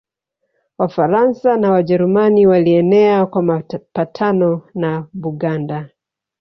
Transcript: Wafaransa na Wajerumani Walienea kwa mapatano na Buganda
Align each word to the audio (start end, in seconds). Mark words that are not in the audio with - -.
Wafaransa 0.77 1.57
na 1.57 1.71
Wajerumani 1.71 2.47
Walienea 2.47 3.25
kwa 3.25 3.41
mapatano 3.43 4.61
na 4.75 5.07
Buganda 5.13 5.89